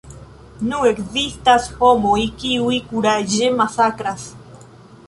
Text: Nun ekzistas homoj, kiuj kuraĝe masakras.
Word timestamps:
Nun 0.69 0.87
ekzistas 0.91 1.67
homoj, 1.83 2.17
kiuj 2.41 2.81
kuraĝe 2.89 3.53
masakras. 3.61 4.27